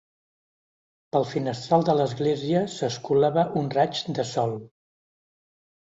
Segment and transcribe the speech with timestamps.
[1.15, 4.61] Pel finestral de l'església s'escolava un raig de sol.